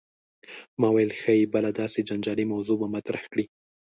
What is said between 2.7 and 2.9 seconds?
به